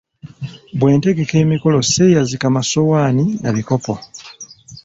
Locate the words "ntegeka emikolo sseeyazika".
0.97-2.45